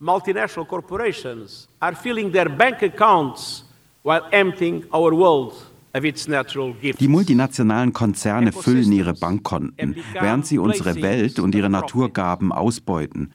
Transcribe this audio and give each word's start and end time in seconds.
Multinational 0.00 0.66
corporations 0.66 1.68
are 1.80 1.94
filling 1.94 2.32
their 2.32 2.48
bank 2.48 2.82
accounts 2.82 3.64
while 4.02 4.22
emptying 4.30 4.84
our 4.92 5.12
world 5.12 5.54
die 6.98 7.08
multinationalen 7.08 7.92
Konzerne 7.92 8.52
füllen 8.52 8.92
ihre 8.92 9.14
Bankkonten, 9.14 9.96
während 10.12 10.46
sie 10.46 10.58
unsere 10.58 11.00
Welt 11.00 11.38
und 11.38 11.54
ihre 11.54 11.70
Naturgaben 11.70 12.52
ausbeuten. 12.52 13.32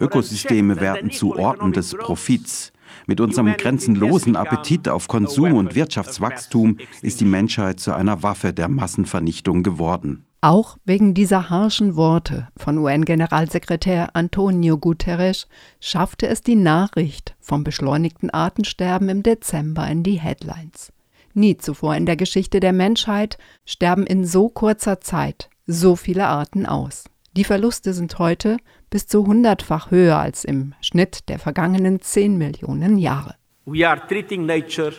Ökosysteme 0.00 0.80
werden 0.80 1.10
zu 1.10 1.36
Orten 1.36 1.72
des 1.72 1.94
Profits. 1.94 2.72
Mit 3.06 3.20
unserem 3.20 3.54
grenzenlosen 3.56 4.36
Appetit 4.36 4.88
auf 4.88 5.08
Konsum 5.08 5.54
und 5.54 5.74
Wirtschaftswachstum 5.74 6.78
ist 7.02 7.20
die 7.20 7.26
Menschheit 7.26 7.80
zu 7.80 7.92
einer 7.92 8.22
Waffe 8.22 8.52
der 8.52 8.68
Massenvernichtung 8.68 9.62
geworden. 9.62 10.24
Auch 10.40 10.76
wegen 10.84 11.14
dieser 11.14 11.50
harschen 11.50 11.96
Worte 11.96 12.46
von 12.56 12.78
UN-Generalsekretär 12.78 14.14
Antonio 14.14 14.78
Guterres 14.78 15.48
schaffte 15.80 16.28
es 16.28 16.42
die 16.42 16.54
Nachricht 16.54 17.34
vom 17.40 17.64
beschleunigten 17.64 18.30
Artensterben 18.30 19.08
im 19.08 19.24
Dezember 19.24 19.88
in 19.88 20.04
die 20.04 20.20
Headlines. 20.20 20.92
Nie 21.34 21.56
zuvor 21.56 21.96
in 21.96 22.06
der 22.06 22.16
Geschichte 22.16 22.60
der 22.60 22.72
Menschheit 22.72 23.36
sterben 23.64 24.06
in 24.06 24.24
so 24.24 24.48
kurzer 24.48 25.00
Zeit 25.00 25.50
so 25.66 25.96
viele 25.96 26.26
Arten 26.26 26.66
aus. 26.66 27.04
Die 27.36 27.44
Verluste 27.44 27.92
sind 27.92 28.18
heute 28.20 28.58
bis 28.90 29.08
zu 29.08 29.26
hundertfach 29.26 29.90
höher 29.90 30.18
als 30.18 30.44
im 30.44 30.72
Schnitt 30.80 31.28
der 31.28 31.40
vergangenen 31.40 32.00
10 32.00 32.38
Millionen 32.38 32.96
Jahre. 32.96 33.34
We 33.66 33.86
are 33.86 34.00
treating 34.06 34.46
nature 34.46 34.92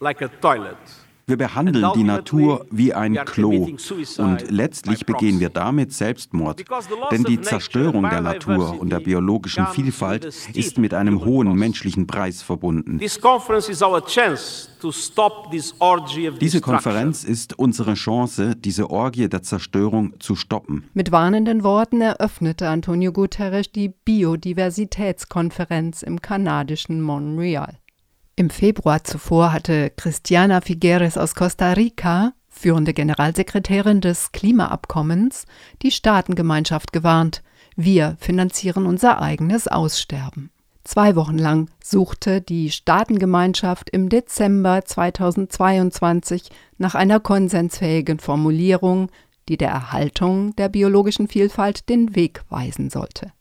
like 0.00 0.22
a 0.22 0.28
toilet. 0.40 0.76
Wir 1.28 1.36
behandeln 1.36 1.90
die 1.96 2.04
Natur 2.04 2.66
wie 2.70 2.94
ein 2.94 3.16
Klo 3.24 3.68
und 4.18 4.48
letztlich 4.48 5.06
begehen 5.06 5.40
wir 5.40 5.48
damit 5.48 5.92
Selbstmord. 5.92 6.62
Denn 7.10 7.24
die 7.24 7.40
Zerstörung 7.40 8.08
der 8.08 8.20
Natur 8.20 8.80
und 8.80 8.90
der 8.90 9.00
biologischen 9.00 9.66
Vielfalt 9.66 10.24
ist 10.24 10.78
mit 10.78 10.94
einem 10.94 11.24
hohen 11.24 11.52
menschlichen 11.54 12.06
Preis 12.06 12.42
verbunden. 12.42 13.00
Diese 13.00 13.18
Konferenz 16.60 17.24
ist 17.24 17.58
unsere 17.58 17.94
Chance, 17.94 18.54
diese 18.54 18.88
Orgie 18.88 19.28
der 19.28 19.42
Zerstörung 19.42 20.14
zu 20.20 20.36
stoppen. 20.36 20.84
Mit 20.94 21.10
warnenden 21.10 21.64
Worten 21.64 22.02
eröffnete 22.02 22.68
Antonio 22.68 23.10
Guterres 23.10 23.72
die 23.72 23.88
Biodiversitätskonferenz 23.88 26.02
im 26.02 26.22
kanadischen 26.22 27.02
Montreal. 27.02 27.80
Im 28.38 28.50
Februar 28.50 29.02
zuvor 29.02 29.54
hatte 29.54 29.88
Christiana 29.88 30.60
Figueres 30.60 31.16
aus 31.16 31.34
Costa 31.34 31.72
Rica, 31.72 32.34
führende 32.50 32.92
Generalsekretärin 32.92 34.02
des 34.02 34.30
Klimaabkommens, 34.30 35.46
die 35.80 35.90
Staatengemeinschaft 35.90 36.92
gewarnt, 36.92 37.42
wir 37.76 38.18
finanzieren 38.20 38.84
unser 38.84 39.22
eigenes 39.22 39.68
Aussterben. 39.68 40.50
Zwei 40.84 41.16
Wochen 41.16 41.38
lang 41.38 41.70
suchte 41.82 42.42
die 42.42 42.70
Staatengemeinschaft 42.70 43.88
im 43.88 44.10
Dezember 44.10 44.84
2022 44.84 46.50
nach 46.76 46.94
einer 46.94 47.20
konsensfähigen 47.20 48.18
Formulierung, 48.18 49.08
die 49.48 49.56
der 49.56 49.70
Erhaltung 49.70 50.54
der 50.56 50.68
biologischen 50.68 51.26
Vielfalt 51.26 51.88
den 51.88 52.14
Weg 52.14 52.42
weisen 52.50 52.90
sollte. 52.90 53.32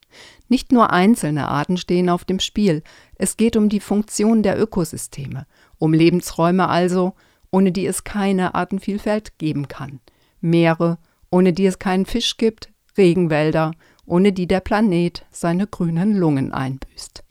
Nicht 0.48 0.72
nur 0.72 0.92
einzelne 0.92 1.48
Arten 1.48 1.78
stehen 1.78 2.10
auf 2.10 2.26
dem 2.26 2.40
Spiel, 2.40 2.84
es 3.16 3.38
geht 3.38 3.58
um 3.58 3.70
die 3.70 3.80
Funktion 3.80 4.44
der 4.44 4.60
Ökosysteme, 4.60 5.48
um 5.80 5.94
Lebensräume 5.94 6.70
also, 6.70 7.14
ohne 7.52 7.72
die 7.72 7.86
es 7.86 8.04
keine 8.04 8.54
Artenvielfalt 8.54 9.38
geben 9.38 9.68
kann, 9.68 10.02
Meere, 10.42 10.98
ohne 11.32 11.54
die 11.54 11.66
es 11.66 11.80
keinen 11.80 12.06
Fisch 12.06 12.38
gibt, 12.38 12.70
Regenwälder, 12.98 13.72
ohne 14.06 14.32
die 14.32 14.48
der 14.48 14.60
Planet 14.60 15.26
seine 15.32 15.68
grünen 15.68 16.16
Lungen 16.16 16.52
einbüßt. 16.52 17.24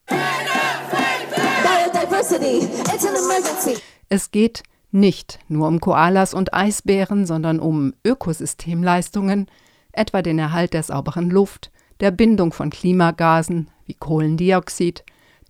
Es 4.08 4.30
geht 4.30 4.62
nicht 4.91 5.41
nur 5.48 5.69
um 5.69 5.80
Koalas 5.80 6.34
und 6.34 6.54
Eisbären, 6.54 7.26
sondern 7.26 7.60
um 7.60 7.94
Ökosystemleistungen, 8.04 9.47
etwa 9.92 10.22
den 10.22 10.38
Erhalt 10.38 10.72
der 10.72 10.82
sauberen 10.82 11.30
Luft, 11.30 11.70
der 12.00 12.10
Bindung 12.10 12.53
von 12.53 12.71
Klimagasen 12.71 13.69
wie 13.87 13.94
Kohlendioxid, 13.94 15.05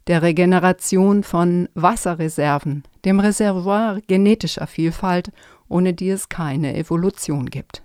der 0.07 0.23
Regeneration 0.23 1.23
von 1.23 1.69
Wasserreserven, 1.75 2.85
dem 3.05 3.21
Reservoir 3.21 4.01
genetischer 4.07 4.67
Vielfalt 4.67 5.31
ohne 5.75 5.93
die 5.93 6.09
es 6.11 6.29
keine 6.29 6.77
Evolution 6.77 7.47
gibt. 7.51 7.83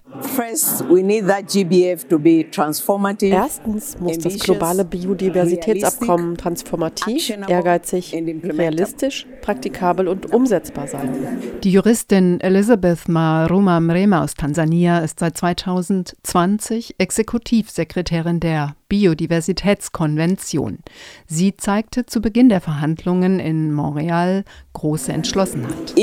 Erstens 3.31 4.00
muss 4.00 4.19
das 4.19 4.38
globale 4.38 4.85
Biodiversitätsabkommen 4.85 6.38
transformativ, 6.38 7.31
ehrgeizig, 7.47 8.13
realistisch, 8.44 9.25
praktikabel 9.41 10.07
und 10.07 10.31
umsetzbar 10.31 10.88
sein. 10.88 11.09
Die 11.63 11.72
Juristin 11.72 12.39
Elizabeth 12.41 13.09
Maruma 13.09 13.79
Mrema 13.79 14.23
aus 14.23 14.35
Tansania 14.35 15.00
ist 15.00 15.19
seit 15.19 15.35
2020 15.38 16.95
Exekutivsekretärin 17.00 18.39
der 18.39 18.75
Biodiversitätskonvention. 18.89 20.79
Sie 21.27 21.56
zeigte 21.56 22.06
zu 22.07 22.21
Beginn 22.21 22.50
der 22.50 22.59
Verhandlungen 22.59 23.39
in 23.39 23.71
Montreal 23.71 24.44
große 24.73 25.11
Entschlossenheit. 25.13 25.94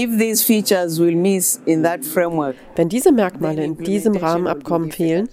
Wenn 1.82 2.88
diese 2.88 3.12
Merkmale 3.12 3.64
in 3.64 3.78
diesem 3.78 4.16
Rahmenabkommen 4.16 4.90
fehlen, 4.90 5.28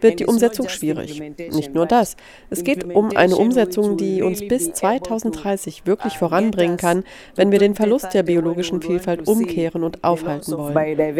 wird 0.00 0.20
die 0.20 0.26
Umsetzung 0.26 0.68
schwierig. 0.68 1.20
Nicht 1.52 1.74
nur 1.74 1.86
das. 1.86 2.16
Es 2.50 2.62
geht 2.64 2.94
um 2.94 3.16
eine 3.16 3.36
Umsetzung, 3.36 3.96
die 3.96 4.22
uns 4.22 4.46
bis 4.46 4.72
2030 4.72 5.86
wirklich 5.86 6.18
voranbringen 6.18 6.76
kann, 6.76 7.04
wenn 7.34 7.50
wir 7.52 7.58
den 7.58 7.74
Verlust 7.74 8.12
der 8.14 8.22
biologischen 8.22 8.82
Vielfalt 8.82 9.26
umkehren 9.26 9.82
und 9.82 10.04
aufhalten 10.04 10.52
wollen. 10.52 10.74
Wir 10.74 11.14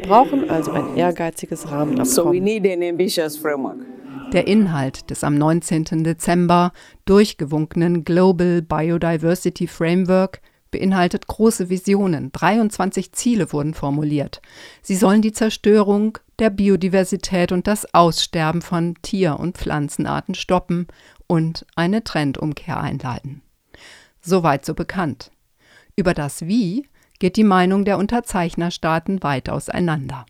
brauchen 0.00 0.50
also 0.50 0.72
ein 0.72 0.96
ehrgeiziges 0.96 1.70
Rahmenabkommen. 1.70 2.44
Der 4.32 4.46
Inhalt 4.46 5.10
des 5.10 5.24
am 5.24 5.36
19. 5.36 6.04
Dezember 6.04 6.72
durchgewunkenen 7.04 8.04
Global 8.04 8.62
Biodiversity 8.62 9.66
Framework 9.66 10.40
beinhaltet 10.70 11.26
große 11.26 11.68
Visionen. 11.68 12.32
23 12.32 13.12
Ziele 13.12 13.52
wurden 13.52 13.74
formuliert. 13.74 14.40
Sie 14.82 14.96
sollen 14.96 15.22
die 15.22 15.32
Zerstörung 15.32 16.18
der 16.38 16.50
Biodiversität 16.50 17.52
und 17.52 17.66
das 17.66 17.94
Aussterben 17.94 18.62
von 18.62 18.94
Tier- 19.02 19.38
und 19.38 19.58
Pflanzenarten 19.58 20.34
stoppen 20.34 20.86
und 21.26 21.66
eine 21.76 22.02
Trendumkehr 22.02 22.80
einleiten. 22.80 23.42
Soweit 24.20 24.64
so 24.64 24.74
bekannt. 24.74 25.30
Über 25.96 26.14
das 26.14 26.46
Wie 26.46 26.88
geht 27.18 27.36
die 27.36 27.44
Meinung 27.44 27.84
der 27.84 27.98
Unterzeichnerstaaten 27.98 29.22
weit 29.22 29.48
auseinander. 29.50 30.26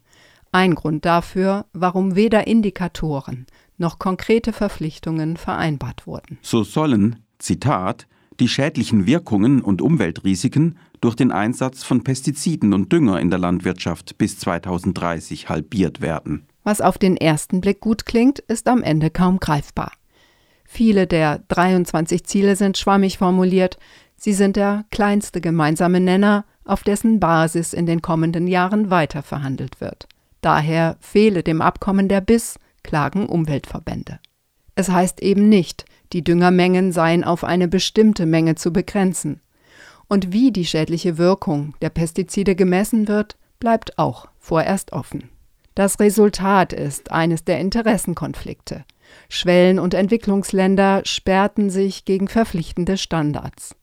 Ein 0.53 0.75
Grund 0.75 1.05
dafür, 1.05 1.67
warum 1.73 2.17
weder 2.17 2.47
Indikatoren 2.47 3.47
noch 3.79 3.99
konkrete 3.99 4.53
Verpflichtungen 4.53 5.37
vereinbart 5.37 6.06
wurden. 6.06 6.39
So 6.43 6.65
sollen, 6.65 7.25
Zitat, 7.39 8.06
die 8.41 8.49
schädlichen 8.49 9.06
Wirkungen 9.06 9.61
und 9.61 9.83
Umweltrisiken 9.83 10.78
durch 11.01 11.15
den 11.15 11.31
Einsatz 11.31 11.84
von 11.84 12.03
Pestiziden 12.03 12.73
und 12.73 12.93
Dünger 12.93 13.21
in 13.21 13.31
der 13.31 13.39
Landwirtschaft 13.39 14.19
bis 14.19 14.39
2030 14.39 15.49
halbiert 15.49 16.01
werden. 16.01 16.47
Was 16.65 16.81
auf 16.81 16.99
den 16.99 17.17
ersten 17.17 17.61
Blick 17.61 17.81
gut 17.81 18.06
klingt, 18.06 18.39
ist 18.41 18.69
am 18.69 18.83
Ende 18.83 19.11
kaum 19.11 19.39
greifbar. 19.39 19.93
Viele 20.65 21.06
der 21.06 21.43
23 21.49 22.25
Ziele 22.25 22.56
sind 22.56 22.79
schwammig 22.79 23.19
formuliert, 23.19 23.79
sie 24.17 24.33
sind 24.33 24.56
der 24.56 24.84
kleinste 24.91 25.41
gemeinsame 25.41 26.00
Nenner, 26.00 26.45
auf 26.65 26.83
dessen 26.83 27.19
Basis 27.19 27.73
in 27.73 27.87
den 27.87 28.03
kommenden 28.03 28.47
Jahren 28.47 28.91
weiterverhandelt 28.91 29.81
wird. 29.81 30.06
Daher 30.41 30.97
fehle 31.00 31.43
dem 31.43 31.61
Abkommen 31.61 32.09
der 32.09 32.21
Biss, 32.21 32.59
klagen 32.83 33.27
Umweltverbände. 33.27 34.21
Es 34.75 34.89
heißt 34.89 35.21
eben 35.23 35.49
nicht, 35.49 35.84
die 36.12 36.25
Düngermengen 36.25 36.93
seien 36.93 37.25
auf 37.25 37.45
eine 37.45 37.69
bestimmte 37.69 38.27
Menge 38.27 38.55
zu 38.55 38.73
begrenzen. 38.73 39.41
Und 40.09 40.33
wie 40.33 40.51
die 40.51 40.67
schädliche 40.67 41.19
Wirkung 41.19 41.75
der 41.83 41.91
Pestizide 41.91 42.57
gemessen 42.57 43.07
wird, 43.07 43.37
bleibt 43.61 43.99
auch 43.99 44.27
vorerst 44.39 44.93
offen. 44.93 45.31
Das 45.75 46.01
Resultat 46.01 46.73
ist 46.73 47.12
eines 47.12 47.45
der 47.45 47.61
Interessenkonflikte. 47.61 48.85
Schwellen- 49.29 49.79
und 49.79 49.95
Entwicklungsländer 49.95 51.03
sperrten 51.05 51.71
sich 51.71 52.05
gegen 52.05 52.29
verpflichtende 52.29 52.97
Standards. 52.97 53.77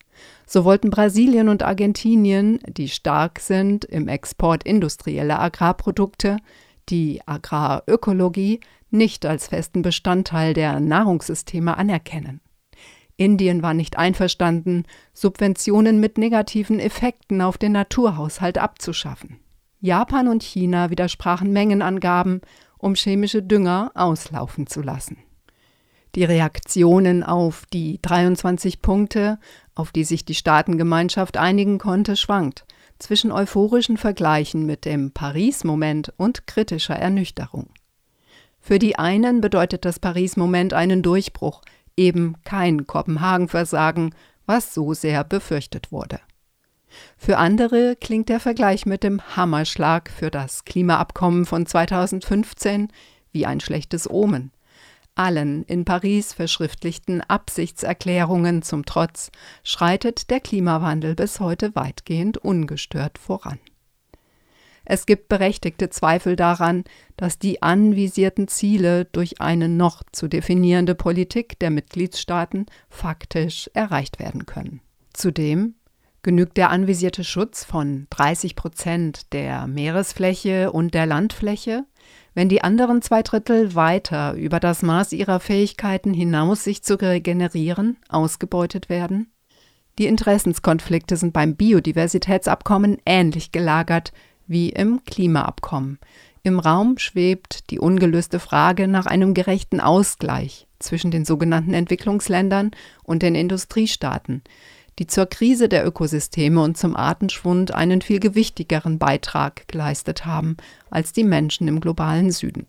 So 0.46 0.64
wollten 0.64 0.90
Brasilien 0.90 1.50
und 1.50 1.64
Argentinien, 1.64 2.60
die 2.68 2.90
stark 2.90 3.40
sind 3.40 3.86
im 3.86 4.08
Export 4.08 4.64
industrieller 4.64 5.40
Agrarprodukte, 5.40 6.38
die 6.90 7.22
Agrarökologie 7.26 8.60
nicht 8.90 9.26
als 9.26 9.48
festen 9.48 9.82
Bestandteil 9.82 10.54
der 10.54 10.80
Nahrungssysteme 10.80 11.78
anerkennen. 11.78 12.42
Indien 13.18 13.64
war 13.64 13.74
nicht 13.74 13.98
einverstanden, 13.98 14.84
Subventionen 15.14 16.00
mit 16.00 16.18
negativen 16.18 16.80
Effekten 16.80 17.42
auf 17.42 17.58
den 17.58 17.72
Naturhaushalt 17.72 18.58
abzuschaffen. 18.58 19.40
Japan 19.80 20.28
und 20.28 20.44
China 20.44 20.90
widersprachen 20.90 21.52
Mengenangaben, 21.52 22.42
um 22.78 22.96
chemische 22.96 23.42
Dünger 23.42 23.92
auslaufen 23.96 24.68
zu 24.68 24.82
lassen. 24.82 25.18
Die 26.16 26.24
Reaktionen 26.24 27.24
auf 27.24 27.66
die 27.74 28.00
23 28.02 28.82
Punkte, 28.82 29.40
auf 29.76 29.92
die 29.92 30.04
sich 30.04 30.26
die 30.26 30.36
Staatengemeinschaft 30.36 31.38
einigen 31.38 31.80
konnte, 31.80 32.16
schwankt 32.16 32.66
zwischen 33.00 33.32
euphorischen 33.32 33.98
Vergleichen 33.98 34.66
mit 34.66 34.86
dem 34.86 35.12
Paris-Moment 35.12 36.14
und 36.18 36.48
kritischer 36.48 36.96
Ernüchterung. 36.96 37.70
Für 38.60 38.80
die 38.80 38.98
einen 38.98 39.42
bedeutet 39.42 39.86
das 39.86 40.00
Paris-Moment 40.00 40.74
einen 40.74 41.02
Durchbruch, 41.02 41.62
eben 41.96 42.36
kein 42.44 42.86
Kopenhagen-Versagen, 42.86 44.14
was 44.46 44.74
so 44.74 44.94
sehr 44.94 45.24
befürchtet 45.24 45.92
wurde. 45.92 46.20
Für 47.18 47.38
andere 47.38 47.96
klingt 47.96 48.30
der 48.30 48.40
Vergleich 48.40 48.86
mit 48.86 49.04
dem 49.04 49.22
Hammerschlag 49.36 50.10
für 50.10 50.32
das 50.32 50.66
Klimaabkommen 50.66 51.46
von 51.46 51.66
2015 51.66 52.90
wie 53.32 53.46
ein 53.46 53.60
schlechtes 53.60 54.10
Omen. 54.10 54.52
Allen 55.18 55.64
in 55.64 55.86
Paris 55.86 56.34
verschriftlichten 56.34 57.22
Absichtserklärungen 57.22 58.62
zum 58.62 58.86
Trotz 58.86 59.32
schreitet 59.64 60.30
der 60.30 60.40
Klimawandel 60.40 61.16
bis 61.16 61.40
heute 61.40 61.76
weitgehend 61.76 62.38
ungestört 62.38 63.18
voran. 63.18 63.60
Es 64.86 65.06
gibt 65.06 65.28
berechtigte 65.28 65.90
Zweifel 65.90 66.38
daran, 66.38 66.86
dass 67.18 67.40
die 67.40 67.62
anvisierten 67.62 68.48
Ziele 68.48 69.04
durch 69.06 69.42
eine 69.42 69.68
noch 69.68 70.04
zu 70.14 70.30
definierende 70.30 70.96
Politik 70.96 71.60
der 71.60 71.72
Mitgliedstaaten 71.72 72.68
faktisch 72.90 73.70
erreicht 73.74 74.20
werden 74.20 74.46
können. 74.46 74.80
Zudem 75.12 75.76
genügt 76.28 76.58
der 76.58 76.72
anvisierte 76.72 77.24
Schutz 77.24 77.64
von 77.64 78.06
30 78.10 78.58
Prozent 78.58 79.32
der 79.32 79.66
Meeresfläche 79.66 80.74
und 80.74 80.94
der 80.94 81.06
Landfläche, 81.06 81.86
wenn 82.34 82.50
die 82.50 82.66
anderen 82.66 83.02
zwei 83.02 83.24
Drittel 83.24 83.76
weiter 83.76 84.34
über 84.34 84.60
das 84.60 84.82
Maß 84.82 85.14
ihrer 85.14 85.40
Fähigkeiten 85.40 86.14
hinaus 86.14 86.66
sich 86.66 86.84
zu 86.84 87.00
regenerieren 87.00 87.96
ausgebeutet 88.10 88.90
werden? 88.90 89.32
Die 90.00 90.06
Interessenskonflikte 90.06 91.16
sind 91.16 91.32
beim 91.32 91.56
Biodiversitätsabkommen 91.56 92.98
ähnlich 93.06 93.54
gelagert 93.54 94.12
wie 94.48 94.68
im 94.68 95.06
Klimaabkommen. 95.06 95.98
Im 96.44 96.60
Raum 96.60 96.98
schwebt 96.98 97.70
die 97.70 97.80
ungelöste 97.80 98.40
Frage 98.40 98.90
nach 98.90 99.06
einem 99.06 99.34
gerechten 99.34 99.80
Ausgleich 99.80 100.68
zwischen 100.80 101.10
den 101.10 101.24
sogenannten 101.24 101.74
Entwicklungsländern 101.74 102.72
und 103.04 103.24
den 103.24 103.34
Industriestaaten, 103.34 104.44
die 105.00 105.08
zur 105.08 105.28
Krise 105.28 105.70
der 105.70 105.86
Ökosysteme 105.86 106.62
und 106.62 106.78
zum 106.78 106.96
Artenschwund 106.96 107.74
einen 107.74 108.02
viel 108.02 108.20
gewichtigeren 108.20 108.98
Beitrag 108.98 109.68
geleistet 109.68 110.26
haben 110.26 110.58
als 110.90 111.14
die 111.14 111.24
Menschen 111.24 111.68
im 111.68 111.80
globalen 111.80 112.32
Süden. 112.32 112.68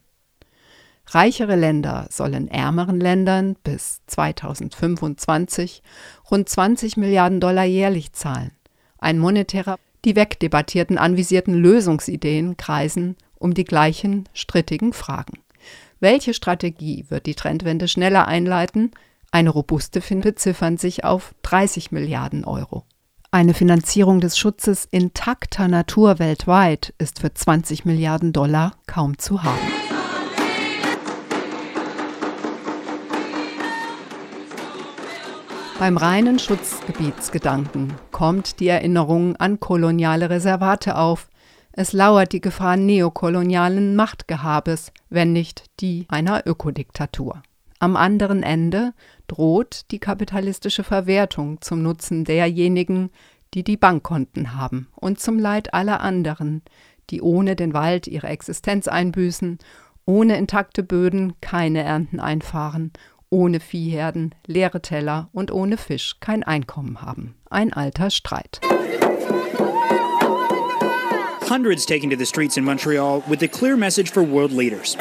Reichere 1.11 1.57
Länder 1.57 2.07
sollen 2.11 2.49
ärmeren 2.49 3.01
Ländern 3.01 3.57
bis 3.65 4.03
2025 4.09 5.83
rund 6.31 6.49
20 6.49 6.99
Milliarden 6.99 7.41
Dollar 7.41 7.65
jährlich 7.65 8.13
zahlen. 8.13 8.53
Ein 8.99 9.19
monetärer, 9.19 9.79
die 10.05 10.17
wegdebattierten 10.17 10.99
anvisierten 10.99 11.55
Lösungsideen 11.55 12.57
kreisen 12.59 13.17
um 13.39 13.55
die 13.55 13.65
gleichen 13.65 14.29
strittigen 14.35 14.93
Fragen. 14.93 15.39
Welche 16.01 16.35
Strategie 16.35 17.07
wird 17.09 17.27
die 17.27 17.35
Trendwende 17.35 17.89
schneller 17.89 18.29
einleiten, 18.29 18.91
eine 19.31 19.51
robuste 19.51 20.01
beziffern 20.01 20.79
sich 20.79 21.05
auf 21.05 21.35
30 21.43 21.93
Milliarden 21.93 22.45
Euro. 22.45 22.85
Eine 23.31 23.53
Finanzierung 23.53 24.21
des 24.21 24.39
Schutzes 24.39 24.87
intakter 24.91 25.69
Natur 25.69 26.19
weltweit 26.19 26.95
ist 26.97 27.21
für 27.21 27.35
20 27.35 27.85
Milliarden 27.85 28.33
Dollar 28.33 28.73
kaum 28.87 29.19
zu 29.19 29.43
haben. 29.43 29.59
Beim 35.79 35.97
reinen 35.99 36.39
Schutzgebietsgedanken 36.39 37.93
kommt 38.11 38.59
die 38.59 38.67
Erinnerung 38.67 39.37
an 39.37 39.61
koloniale 39.61 40.31
Reservate 40.31 40.97
auf. 40.97 41.29
Es 41.71 41.93
lauert 41.93 42.33
die 42.33 42.41
Gefahr 42.41 42.77
neokolonialen 42.77 43.95
Machtgehabes, 43.95 44.91
wenn 45.11 45.33
nicht 45.33 45.67
die 45.81 46.07
einer 46.09 46.47
Ökodiktatur. 46.47 47.43
Am 47.81 47.97
anderen 47.97 48.43
Ende 48.43 48.93
droht 49.29 49.91
die 49.93 50.01
kapitalistische 50.01 50.83
Verwertung 50.83 51.61
zum 51.61 51.83
Nutzen 51.83 52.25
derjenigen, 52.25 53.11
die 53.55 53.63
die 53.63 53.77
Bankkonten 53.77 54.57
haben 54.57 54.89
und 54.97 55.21
zum 55.21 55.39
Leid 55.39 55.75
aller 55.75 56.01
anderen, 56.01 56.63
die 57.11 57.23
ohne 57.23 57.55
den 57.55 57.73
Wald 57.75 58.09
ihre 58.09 58.27
Existenz 58.27 58.89
einbüßen, 58.89 59.59
ohne 60.05 60.37
intakte 60.37 60.83
Böden 60.83 61.35
keine 61.41 61.83
Ernten 61.83 62.19
einfahren, 62.19 62.93
ohne 63.31 63.61
Viehherden 63.61 64.35
leere 64.47 64.83
Teller 64.83 65.29
und 65.33 65.53
ohne 65.53 65.77
Fisch 65.77 66.17
kein 66.19 66.43
Einkommen 66.43 67.01
haben. 67.03 67.37
Ein 67.49 67.73
alter 67.73 68.11
Streit. 68.11 68.61
Hundreds 71.49 71.87
taking 71.87 72.11
to 72.11 72.17
the 72.17 72.27
streets 72.27 72.57
in 72.57 72.65
Montreal 72.65 73.23
with 73.29 73.43
a 73.43 73.49
clear 73.49 73.77
message 73.77 74.11
for 74.11 74.23
world 74.23 74.53
leaders. 74.53 74.97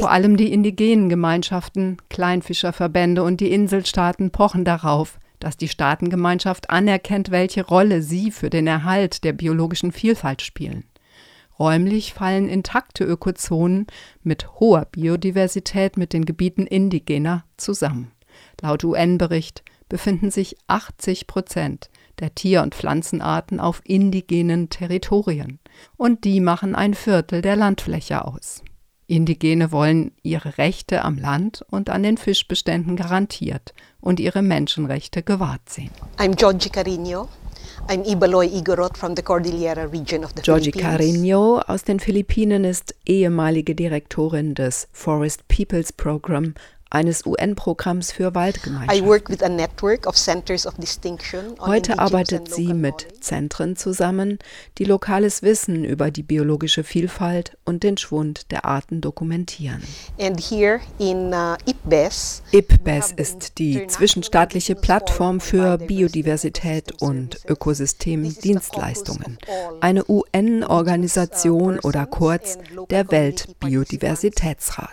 Vor 0.00 0.10
allem 0.10 0.36
die 0.36 0.52
indigenen 0.52 1.08
Gemeinschaften, 1.08 1.98
Kleinfischerverbände 2.08 3.22
und 3.22 3.40
die 3.40 3.52
Inselstaaten 3.52 4.30
pochen 4.30 4.64
darauf, 4.64 5.18
dass 5.38 5.56
die 5.56 5.68
Staatengemeinschaft 5.68 6.70
anerkennt, 6.70 7.30
welche 7.30 7.66
Rolle 7.66 8.02
sie 8.02 8.30
für 8.30 8.48
den 8.48 8.66
Erhalt 8.66 9.24
der 9.24 9.32
biologischen 9.32 9.92
Vielfalt 9.92 10.40
spielen. 10.42 10.84
Räumlich 11.58 12.14
fallen 12.14 12.48
intakte 12.48 13.04
Ökozonen 13.04 13.86
mit 14.22 14.60
hoher 14.60 14.86
Biodiversität 14.86 15.96
mit 15.96 16.12
den 16.12 16.24
Gebieten 16.24 16.66
indigener 16.66 17.44
zusammen. 17.56 18.12
Laut 18.60 18.84
UN-Bericht 18.84 19.62
befinden 19.88 20.30
sich 20.30 20.56
80 20.68 21.26
Prozent 21.26 21.90
der 22.20 22.34
Tier- 22.34 22.62
und 22.62 22.74
Pflanzenarten 22.74 23.60
auf 23.60 23.80
indigenen 23.84 24.68
Territorien, 24.68 25.58
und 25.96 26.24
die 26.24 26.40
machen 26.40 26.74
ein 26.74 26.94
Viertel 26.94 27.42
der 27.42 27.56
Landfläche 27.56 28.24
aus. 28.24 28.62
Indigene 29.06 29.72
wollen 29.72 30.12
ihre 30.22 30.56
Rechte 30.58 31.04
am 31.04 31.18
Land 31.18 31.64
und 31.70 31.90
an 31.90 32.02
den 32.02 32.16
Fischbeständen 32.16 32.96
garantiert 32.96 33.74
und 34.00 34.20
ihre 34.20 34.42
Menschenrechte 34.42 35.22
gewahrt 35.22 35.68
sehen. 35.68 35.90
I'm 36.18 36.34
Georgie 36.34 36.70
Carino. 36.70 37.28
I'm 37.88 38.04
Ibaloy 38.04 38.46
Igorot 38.46 38.96
from 38.96 39.14
the 39.16 39.22
Cordillera 39.22 39.84
region 39.84 40.24
of 40.24 40.30
the 40.36 40.42
Georgie 40.42 40.70
Carino 40.70 41.58
aus 41.66 41.82
den 41.82 42.00
Philippinen 42.00 42.64
ist 42.64 42.94
ehemalige 43.04 43.74
Direktorin 43.74 44.54
des 44.54 44.88
Forest 44.92 45.46
Peoples 45.48 45.92
Program 45.92 46.54
eines 46.92 47.24
UN-Programms 47.24 48.12
für 48.12 48.34
Waldgemeinschaften. 48.34 49.08
Heute 51.60 51.98
arbeitet 51.98 52.54
sie 52.54 52.74
mit 52.74 53.06
Zentren 53.20 53.76
zusammen, 53.76 54.38
die 54.78 54.84
lokales 54.84 55.42
Wissen 55.42 55.84
über 55.84 56.10
die 56.10 56.22
biologische 56.22 56.84
Vielfalt 56.84 57.56
und 57.64 57.82
den 57.82 57.96
Schwund 57.96 58.50
der 58.50 58.66
Arten 58.66 59.00
dokumentieren. 59.00 59.82
Uh, 60.18 61.56
IPBES 62.52 63.12
ist 63.16 63.58
die 63.58 63.86
zwischenstaatliche 63.86 64.74
Plattform 64.74 65.40
für 65.40 65.78
Biodiversität 65.78 67.00
und 67.00 67.40
Ökosystemdienstleistungen, 67.48 69.38
eine 69.80 70.04
UN-Organisation 70.08 71.78
oder 71.80 72.04
kurz 72.06 72.58
der 72.90 73.10
Weltbiodiversitätsrat. 73.10 74.92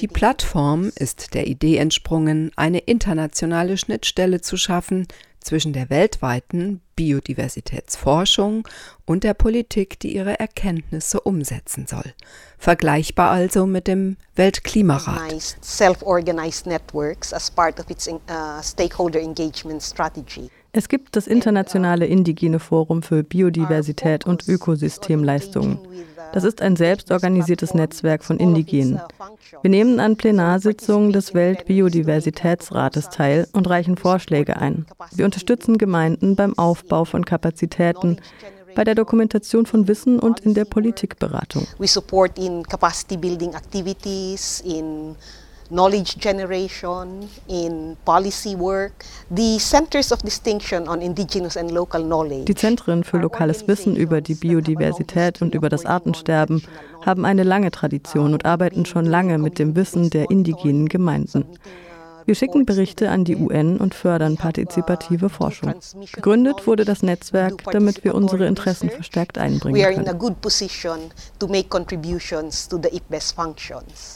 Die 0.00 0.08
Plattform 0.08 0.92
ist 0.94 1.15
ist 1.20 1.34
der 1.34 1.46
Idee 1.46 1.76
entsprungen, 1.76 2.50
eine 2.56 2.78
internationale 2.78 3.76
Schnittstelle 3.76 4.40
zu 4.40 4.56
schaffen 4.56 5.06
zwischen 5.40 5.72
der 5.72 5.90
weltweiten 5.90 6.80
Biodiversitätsforschung 6.96 8.66
und 9.04 9.22
der 9.22 9.34
Politik, 9.34 10.00
die 10.00 10.14
ihre 10.16 10.40
Erkenntnisse 10.40 11.20
umsetzen 11.20 11.86
soll. 11.86 12.14
Vergleichbar 12.58 13.30
also 13.30 13.66
mit 13.66 13.86
dem 13.86 14.16
Weltklimarat. 14.34 15.32
Uh, 15.32 15.38
es 20.72 20.88
gibt 20.88 21.16
das 21.16 21.26
Internationale 21.26 22.06
Indigene 22.06 22.58
Forum 22.58 23.02
für 23.02 23.22
Biodiversität 23.22 24.26
und 24.26 24.48
Ökosystemleistungen. 24.48 25.78
Das 26.32 26.44
ist 26.44 26.62
ein 26.62 26.76
selbstorganisiertes 26.76 27.74
Netzwerk 27.74 28.24
von 28.24 28.38
Indigenen. 28.38 29.00
Wir 29.62 29.70
nehmen 29.70 30.00
an 30.00 30.16
Plenarsitzungen 30.16 31.12
des 31.12 31.34
Weltbiodiversitätsrates 31.34 33.08
teil 33.10 33.46
und 33.52 33.68
reichen 33.68 33.96
Vorschläge 33.96 34.56
ein. 34.56 34.86
Wir 35.12 35.24
unterstützen 35.24 35.78
Gemeinden 35.78 36.36
beim 36.36 36.56
Aufbau 36.58 37.04
von 37.04 37.24
Kapazitäten, 37.24 38.18
bei 38.74 38.84
der 38.84 38.94
Dokumentation 38.94 39.66
von 39.66 39.88
Wissen 39.88 40.18
und 40.18 40.40
in 40.40 40.54
der 40.54 40.66
Politikberatung. 40.66 41.66
We 41.78 41.88
support 41.88 42.38
in 42.38 42.62
capacity 42.62 43.16
building 43.16 43.54
activities, 43.54 44.62
in 44.64 45.16
knowledge 45.70 46.18
generation, 46.18 47.28
in 47.48 47.96
policy 48.04 48.54
work. 48.56 49.04
The 49.30 49.58
centers 49.58 50.12
of 50.12 50.22
distinction 50.22 50.88
on 50.88 51.00
indigenous 51.02 51.56
and 51.56 51.70
local 51.70 52.02
knowledge. 52.02 52.44
Die 52.46 52.54
Zentren 52.54 53.04
für 53.04 53.18
lokales 53.18 53.66
Wissen 53.68 53.96
über 53.96 54.20
die 54.20 54.34
Biodiversität 54.34 55.42
und 55.42 55.54
über 55.54 55.68
das 55.68 55.84
Artensterben 55.84 56.62
haben 57.04 57.24
eine 57.24 57.42
lange 57.42 57.70
Tradition 57.70 58.32
und 58.32 58.44
arbeiten 58.44 58.86
schon 58.86 59.04
lange 59.04 59.38
mit 59.38 59.58
dem 59.58 59.76
Wissen 59.76 60.10
der 60.10 60.30
indigenen 60.30 60.88
Gemeinden. 60.88 61.44
Wir 62.26 62.34
schicken 62.34 62.66
Berichte 62.66 63.08
an 63.08 63.24
die 63.24 63.36
UN 63.36 63.76
und 63.78 63.94
fördern 63.94 64.36
partizipative 64.36 65.28
Forschung. 65.28 65.74
Gegründet 66.12 66.66
wurde 66.66 66.84
das 66.84 67.04
Netzwerk, 67.04 67.62
damit 67.70 68.02
wir 68.02 68.16
unsere 68.16 68.46
Interessen 68.46 68.90
verstärkt 68.90 69.38
einbringen 69.38 69.80
können. 69.80 70.04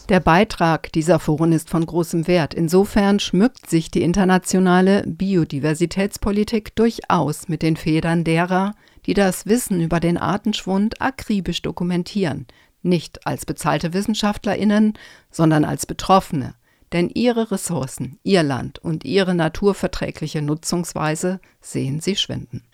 Der 0.09 0.21
Beitrag 0.21 0.93
dieser 0.93 1.19
Foren 1.21 1.52
ist 1.52 1.71
von 1.71 1.87
großem 1.87 2.26
Wert. 2.26 2.52
Insofern 2.52 3.21
schmückt 3.21 3.71
sich 3.71 3.93
die 3.93 4.02
internationale 4.02 5.05
Biodiversitätspolitik 5.07 6.75
durchaus 6.75 7.49
mit 7.49 7.62
den 7.62 7.76
Federn 7.76 8.25
derer, 8.25 8.75
die 9.07 9.14
das 9.14 9.47
Wissen 9.47 9.81
über 9.81 10.00
den 10.00 10.19
Artenschwund 10.19 11.00
akribisch 11.00 11.62
dokumentieren, 11.62 12.49
nicht 12.83 13.25
als 13.25 13.47
bezahlte 13.47 13.93
Wissenschaftlerinnen, 13.93 14.95
sondern 15.31 15.64
als 15.64 15.87
Betroffene, 15.87 16.55
denn 16.93 17.09
ihre 17.09 17.51
Ressourcen, 17.51 18.19
ihr 18.23 18.43
Land 18.43 18.79
und 18.79 19.05
ihre 19.05 19.35
naturverträgliche 19.35 20.43
Nutzungsweise 20.43 21.41
sehen 21.61 22.01
sie 22.01 22.17
schwinden. 22.17 22.65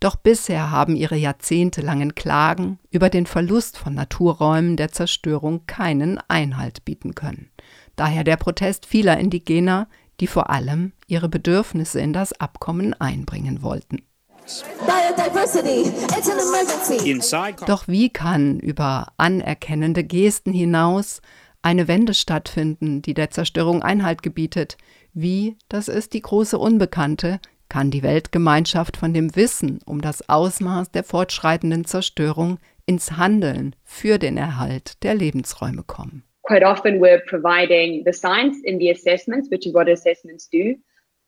Doch 0.00 0.16
bisher 0.16 0.70
haben 0.70 0.94
ihre 0.94 1.16
jahrzehntelangen 1.16 2.14
Klagen 2.14 2.78
über 2.90 3.10
den 3.10 3.26
Verlust 3.26 3.78
von 3.78 3.94
Naturräumen 3.94 4.76
der 4.76 4.92
Zerstörung 4.92 5.66
keinen 5.66 6.20
Einhalt 6.28 6.84
bieten 6.84 7.14
können. 7.14 7.50
Daher 7.96 8.22
der 8.22 8.36
Protest 8.36 8.86
vieler 8.86 9.18
Indigener, 9.18 9.88
die 10.20 10.28
vor 10.28 10.50
allem 10.50 10.92
ihre 11.08 11.28
Bedürfnisse 11.28 12.00
in 12.00 12.12
das 12.12 12.32
Abkommen 12.32 12.94
einbringen 12.94 13.62
wollten. 13.62 14.02
Doch 17.66 17.88
wie 17.88 18.08
kann 18.08 18.60
über 18.60 19.12
anerkennende 19.16 20.04
Gesten 20.04 20.52
hinaus 20.52 21.20
eine 21.62 21.88
Wende 21.88 22.14
stattfinden, 22.14 23.02
die 23.02 23.14
der 23.14 23.30
Zerstörung 23.30 23.82
Einhalt 23.82 24.22
gebietet. 24.22 24.76
Wie, 25.12 25.56
das 25.68 25.88
ist 25.88 26.14
die 26.14 26.22
große 26.22 26.58
Unbekannte, 26.58 27.40
kann 27.68 27.90
die 27.90 28.02
Weltgemeinschaft 28.02 28.96
von 28.96 29.12
dem 29.12 29.36
Wissen 29.36 29.80
um 29.84 30.00
das 30.00 30.28
Ausmaß 30.28 30.90
der 30.90 31.04
fortschreitenden 31.04 31.84
Zerstörung 31.84 32.58
ins 32.86 33.12
Handeln 33.16 33.76
für 33.84 34.18
den 34.18 34.36
Erhalt 34.36 35.02
der 35.02 35.14
Lebensräume 35.14 35.82
kommen. 35.82 36.24
Quite 36.44 36.64
often 36.64 36.98
we're 36.98 37.22
providing 37.26 38.02
the 38.06 38.12
science 38.12 38.62
in 38.64 38.78
the 38.78 38.90
assessments, 38.90 39.50
which 39.50 39.66
is 39.66 39.74
what 39.74 39.86
assessments 39.86 40.48
do. 40.48 40.76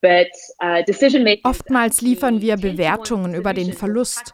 Uh, 0.03 1.37
Oftmals 1.45 2.01
liefern 2.01 2.41
wir 2.41 2.57
Bewertungen 2.57 3.35
über 3.35 3.53
den 3.53 3.75
Verlust, 3.75 4.33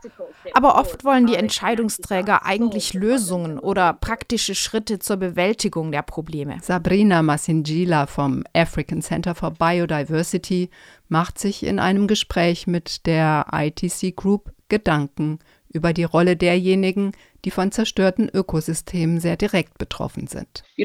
aber 0.54 0.78
oft 0.78 1.04
wollen 1.04 1.26
die 1.26 1.35
Entscheidungsträger 1.35 2.46
eigentlich 2.46 2.94
Lösungen 2.94 3.58
oder 3.58 3.92
praktische 3.92 4.54
Schritte 4.54 5.00
zur 5.00 5.16
Bewältigung 5.16 5.90
der 5.90 6.02
Probleme. 6.02 6.58
Sabrina 6.62 7.20
Masingila 7.23 8.06
vom 8.06 8.44
African 8.54 9.02
Center 9.02 9.35
for 9.35 9.50
Biodiversity 9.50 10.70
macht 11.08 11.40
sich 11.40 11.64
in 11.64 11.80
einem 11.80 12.06
Gespräch 12.06 12.68
mit 12.68 13.04
der 13.06 13.46
ITC 13.52 14.14
Group 14.14 14.52
Gedanken 14.68 15.40
über 15.68 15.92
die 15.92 16.04
Rolle 16.04 16.37
derjenigen, 16.37 17.12
die 17.47 17.50
von 17.53 17.71
zerstörten 17.71 18.29
Ökosystemen 18.35 19.21
sehr 19.21 19.37
direkt 19.37 19.79
betroffen 19.79 20.26
sind. 20.26 20.65
Die 20.76 20.85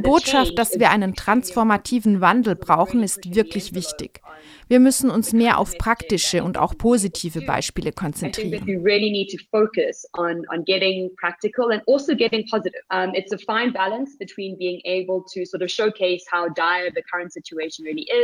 Botschaft, 0.00 0.58
dass 0.58 0.80
wir 0.80 0.90
einen 0.90 1.14
transformativen 1.14 2.22
Wandel 2.22 2.56
brauchen, 2.56 3.02
ist 3.02 3.34
wirklich 3.34 3.74
wichtig. 3.74 4.22
Wir 4.68 4.80
müssen 4.80 5.10
uns 5.10 5.34
mehr 5.34 5.58
auf 5.58 5.76
praktische 5.76 6.42
und 6.42 6.56
auch 6.56 6.78
positive 6.78 7.42
Beispiele 7.42 7.92
konzentrieren. 7.92 8.66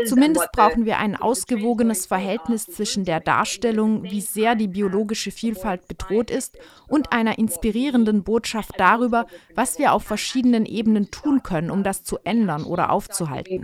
Zumindest 0.06 0.50
brauchen 0.52 0.86
wir 0.86 0.98
ein 0.98 1.16
ausgewogenes 1.16 2.06
Verhältnis 2.06 2.64
zwischen 2.64 3.04
der 3.04 3.20
Darstellung, 3.20 4.04
wie 4.04 4.22
sehr 4.22 4.54
die 4.54 4.68
biologische 4.68 5.30
Vielfalt 5.30 5.86
bedroht 5.86 6.29
ist 6.30 6.58
und 6.88 7.12
einer 7.12 7.38
inspirierenden 7.38 8.22
Botschaft 8.22 8.72
darüber, 8.78 9.26
was 9.54 9.78
wir 9.78 9.92
auf 9.92 10.04
verschiedenen 10.04 10.64
Ebenen 10.64 11.10
tun 11.10 11.42
können, 11.42 11.70
um 11.70 11.82
das 11.82 12.04
zu 12.04 12.18
ändern 12.24 12.64
oder 12.64 12.90
aufzuhalten. 12.90 13.62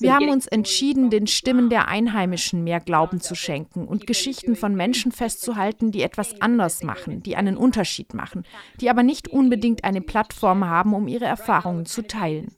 Wir 0.00 0.14
haben 0.14 0.28
uns 0.28 0.46
entschieden, 0.46 1.10
den 1.10 1.26
Stimmen 1.26 1.70
der 1.70 1.88
Einheimischen 1.88 2.62
mehr 2.64 2.80
Glauben 2.80 3.20
zu 3.20 3.34
schenken 3.34 3.86
und 3.86 4.06
Geschichten 4.06 4.54
von 4.56 4.74
Menschen 4.74 5.12
festzuhalten, 5.12 5.90
die 5.90 6.02
etwas 6.02 6.40
anders 6.40 6.82
machen, 6.82 7.22
die 7.22 7.36
einen 7.36 7.56
Unterschied 7.56 8.14
machen, 8.14 8.44
die 8.80 8.90
aber 8.90 9.02
nicht 9.02 9.28
unbedingt 9.28 9.84
eine 9.84 10.00
Plattform 10.00 10.64
haben, 10.66 10.94
um 10.94 11.08
ihre 11.08 11.24
Erfahrungen 11.24 11.86
zu 11.86 12.06
teilen. 12.06 12.54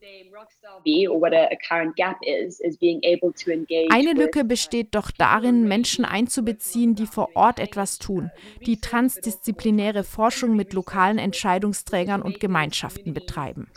Eine 3.91 4.13
Lücke 4.13 4.45
besteht 4.45 4.95
doch 4.95 5.11
darin, 5.11 5.69
Menschen 5.69 6.05
einzubeziehen, 6.05 6.95
die 6.95 7.07
vor 7.07 7.31
Ort 7.35 7.59
etwas 7.59 7.99
tun, 7.99 8.31
die 8.65 8.81
transdisziplinäre 8.81 10.05
Forschung 10.05 10.57
mit 10.57 10.73
lokalen 10.73 11.19
Entscheidungsträgern 11.19 12.23
und 12.23 12.41
Gemeinschaften 12.41 13.15
betreiben. 13.15 13.69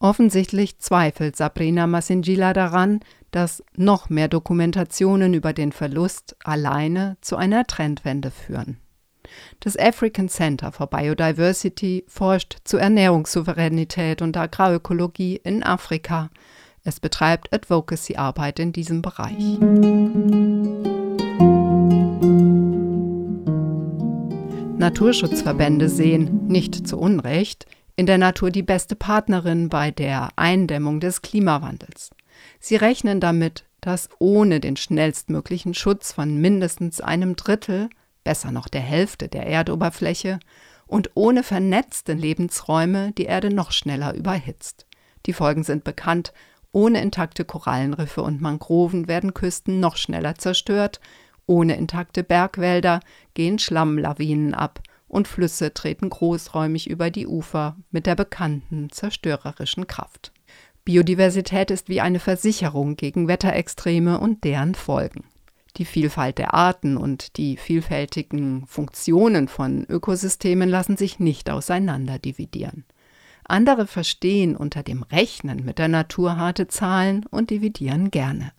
Offensichtlich 0.00 0.78
zweifelt 0.78 1.36
Sabrina 1.36 1.86
Masingila 1.86 2.52
daran, 2.52 3.00
dass 3.30 3.62
noch 3.76 4.08
mehr 4.08 4.28
Dokumentationen 4.28 5.34
über 5.34 5.52
den 5.52 5.72
Verlust 5.72 6.36
alleine 6.44 7.16
zu 7.20 7.36
einer 7.36 7.66
Trendwende 7.66 8.30
führen. 8.30 8.78
Das 9.60 9.76
African 9.76 10.28
Center 10.28 10.72
for 10.72 10.86
Biodiversity 10.86 12.04
forscht 12.08 12.58
zu 12.64 12.76
Ernährungssouveränität 12.76 14.22
und 14.22 14.36
Agrarökologie 14.36 15.40
in 15.42 15.62
Afrika. 15.62 16.30
Es 16.84 17.00
betreibt 17.00 17.52
Advocacy-Arbeit 17.52 18.58
in 18.60 18.72
diesem 18.72 19.02
Bereich. 19.02 19.58
Naturschutzverbände 24.78 25.88
sehen, 25.88 26.46
nicht 26.46 26.86
zu 26.86 26.98
Unrecht, 26.98 27.66
in 27.96 28.06
der 28.06 28.16
Natur 28.16 28.50
die 28.50 28.62
beste 28.62 28.94
Partnerin 28.94 29.68
bei 29.68 29.90
der 29.90 30.28
Eindämmung 30.36 31.00
des 31.00 31.20
Klimawandels. 31.20 32.10
Sie 32.60 32.76
rechnen 32.76 33.20
damit, 33.20 33.64
dass 33.80 34.08
ohne 34.18 34.60
den 34.60 34.76
schnellstmöglichen 34.76 35.74
Schutz 35.74 36.12
von 36.12 36.40
mindestens 36.40 37.00
einem 37.00 37.36
Drittel 37.36 37.90
besser 38.28 38.52
noch 38.52 38.68
der 38.68 38.82
Hälfte 38.82 39.26
der 39.28 39.46
Erdoberfläche, 39.46 40.38
und 40.86 41.12
ohne 41.14 41.42
vernetzte 41.42 42.12
Lebensräume 42.12 43.12
die 43.12 43.24
Erde 43.24 43.48
noch 43.48 43.72
schneller 43.72 44.12
überhitzt. 44.12 44.86
Die 45.24 45.32
Folgen 45.32 45.64
sind 45.64 45.82
bekannt. 45.82 46.34
Ohne 46.70 47.00
intakte 47.00 47.46
Korallenriffe 47.46 48.20
und 48.20 48.42
Mangroven 48.42 49.08
werden 49.08 49.32
Küsten 49.32 49.80
noch 49.80 49.96
schneller 49.96 50.34
zerstört. 50.34 51.00
Ohne 51.46 51.76
intakte 51.76 52.22
Bergwälder 52.22 53.00
gehen 53.32 53.58
Schlammlawinen 53.58 54.52
ab 54.52 54.80
und 55.06 55.26
Flüsse 55.26 55.72
treten 55.72 56.10
großräumig 56.10 56.90
über 56.90 57.10
die 57.10 57.26
Ufer 57.26 57.76
mit 57.90 58.04
der 58.04 58.14
bekannten 58.14 58.90
zerstörerischen 58.90 59.86
Kraft. 59.86 60.32
Biodiversität 60.84 61.70
ist 61.70 61.88
wie 61.88 62.02
eine 62.02 62.20
Versicherung 62.20 62.96
gegen 62.96 63.26
Wetterextreme 63.26 64.20
und 64.20 64.44
deren 64.44 64.74
Folgen 64.74 65.24
die 65.78 65.84
Vielfalt 65.84 66.38
der 66.38 66.54
Arten 66.54 66.96
und 66.96 67.36
die 67.36 67.56
vielfältigen 67.56 68.66
Funktionen 68.66 69.48
von 69.48 69.84
Ökosystemen 69.88 70.68
lassen 70.68 70.96
sich 70.96 71.20
nicht 71.20 71.50
auseinander 71.50 72.18
dividieren. 72.18 72.84
Andere 73.44 73.86
verstehen 73.86 74.56
unter 74.56 74.82
dem 74.82 75.04
Rechnen 75.04 75.64
mit 75.64 75.78
der 75.78 75.88
Natur 75.88 76.36
harte 76.36 76.68
Zahlen 76.68 77.24
und 77.30 77.50
dividieren 77.50 78.10
gerne. 78.10 78.52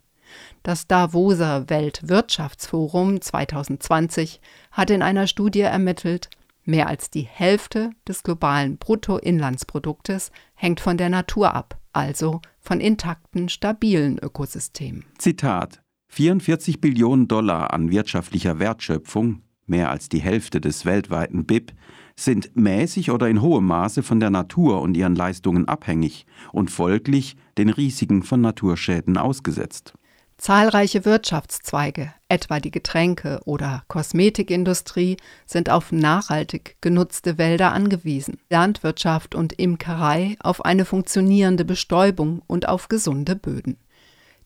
Das 0.62 0.86
Davoser 0.86 1.68
Weltwirtschaftsforum 1.68 3.20
2020 3.20 4.40
hat 4.72 4.90
in 4.90 5.02
einer 5.02 5.26
Studie 5.26 5.60
ermittelt, 5.60 6.30
mehr 6.64 6.88
als 6.88 7.10
die 7.10 7.22
Hälfte 7.22 7.90
des 8.06 8.22
globalen 8.22 8.78
Bruttoinlandsproduktes 8.78 10.30
hängt 10.54 10.80
von 10.80 10.96
der 10.96 11.08
Natur 11.08 11.54
ab, 11.54 11.78
also 11.92 12.40
von 12.60 12.80
intakten, 12.80 13.48
stabilen 13.48 14.18
Ökosystemen. 14.18 15.04
Zitat 15.18 15.80
44 16.12 16.80
Billionen 16.80 17.28
Dollar 17.28 17.72
an 17.72 17.92
wirtschaftlicher 17.92 18.58
Wertschöpfung, 18.58 19.42
mehr 19.66 19.90
als 19.90 20.08
die 20.08 20.18
Hälfte 20.18 20.60
des 20.60 20.84
weltweiten 20.84 21.46
BIP, 21.46 21.72
sind 22.16 22.56
mäßig 22.56 23.12
oder 23.12 23.28
in 23.28 23.40
hohem 23.40 23.66
Maße 23.66 24.02
von 24.02 24.18
der 24.18 24.30
Natur 24.30 24.82
und 24.82 24.96
ihren 24.96 25.14
Leistungen 25.14 25.68
abhängig 25.68 26.26
und 26.50 26.68
folglich 26.68 27.36
den 27.58 27.68
Risiken 27.68 28.24
von 28.24 28.40
Naturschäden 28.40 29.18
ausgesetzt. 29.18 29.94
Zahlreiche 30.36 31.04
Wirtschaftszweige, 31.04 32.12
etwa 32.28 32.58
die 32.58 32.72
Getränke- 32.72 33.40
oder 33.44 33.84
Kosmetikindustrie, 33.86 35.16
sind 35.46 35.70
auf 35.70 35.92
nachhaltig 35.92 36.76
genutzte 36.80 37.38
Wälder 37.38 37.72
angewiesen, 37.72 38.38
Landwirtschaft 38.50 39.36
und 39.36 39.52
Imkerei 39.52 40.36
auf 40.40 40.64
eine 40.64 40.86
funktionierende 40.86 41.64
Bestäubung 41.64 42.42
und 42.48 42.68
auf 42.68 42.88
gesunde 42.88 43.36
Böden. 43.36 43.76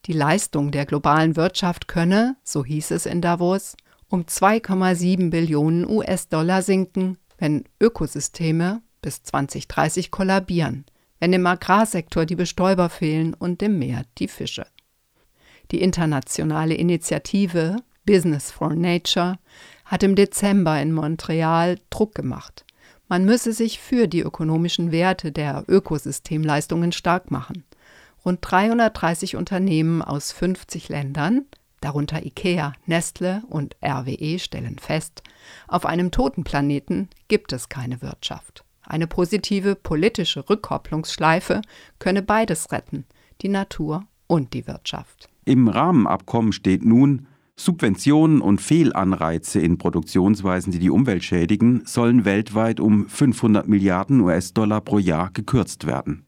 Die 0.06 0.12
Leistung 0.12 0.70
der 0.70 0.84
globalen 0.84 1.34
Wirtschaft 1.36 1.88
könne, 1.88 2.36
so 2.44 2.64
hieß 2.64 2.90
es 2.90 3.06
in 3.06 3.22
Davos, 3.22 3.76
um 4.08 4.22
2,7 4.22 5.30
Billionen 5.30 5.88
US-Dollar 5.88 6.62
sinken, 6.62 7.16
wenn 7.38 7.64
Ökosysteme 7.80 8.82
bis 9.00 9.22
2030 9.22 10.10
kollabieren, 10.10 10.84
wenn 11.20 11.32
im 11.32 11.46
Agrarsektor 11.46 12.26
die 12.26 12.36
Bestäuber 12.36 12.90
fehlen 12.90 13.32
und 13.32 13.62
im 13.62 13.78
Meer 13.78 14.04
die 14.18 14.28
Fische. 14.28 14.66
Die 15.70 15.80
internationale 15.80 16.74
Initiative 16.74 17.76
Business 18.04 18.50
for 18.50 18.74
Nature 18.74 19.38
hat 19.86 20.02
im 20.02 20.14
Dezember 20.14 20.80
in 20.80 20.92
Montreal 20.92 21.78
Druck 21.88 22.14
gemacht. 22.14 22.64
Man 23.08 23.24
müsse 23.24 23.52
sich 23.52 23.78
für 23.78 24.06
die 24.06 24.20
ökonomischen 24.20 24.92
Werte 24.92 25.32
der 25.32 25.64
Ökosystemleistungen 25.66 26.92
stark 26.92 27.30
machen. 27.30 27.64
Rund 28.24 28.38
330 28.42 29.36
Unternehmen 29.36 30.00
aus 30.00 30.32
50 30.32 30.88
Ländern, 30.88 31.44
darunter 31.80 32.24
IKEA, 32.24 32.72
Nestle 32.86 33.42
und 33.48 33.76
RWE, 33.84 34.38
stellen 34.38 34.78
fest, 34.78 35.22
auf 35.68 35.84
einem 35.84 36.10
toten 36.10 36.42
Planeten 36.42 37.08
gibt 37.28 37.52
es 37.52 37.68
keine 37.68 38.00
Wirtschaft. 38.00 38.64
Eine 38.82 39.06
positive 39.06 39.74
politische 39.74 40.48
Rückkopplungsschleife 40.48 41.60
könne 41.98 42.22
beides 42.22 42.72
retten, 42.72 43.04
die 43.42 43.48
Natur 43.48 44.06
und 44.26 44.54
die 44.54 44.66
Wirtschaft. 44.66 45.28
Im 45.44 45.68
Rahmenabkommen 45.68 46.52
steht 46.52 46.84
nun, 46.84 47.26
Subventionen 47.56 48.40
und 48.40 48.60
Fehlanreize 48.60 49.60
in 49.60 49.78
Produktionsweisen, 49.78 50.72
die 50.72 50.80
die 50.80 50.90
Umwelt 50.90 51.22
schädigen, 51.22 51.82
sollen 51.84 52.24
weltweit 52.24 52.80
um 52.80 53.06
500 53.08 53.68
Milliarden 53.68 54.20
US-Dollar 54.20 54.80
pro 54.80 54.98
Jahr 54.98 55.30
gekürzt 55.30 55.86
werden. 55.86 56.26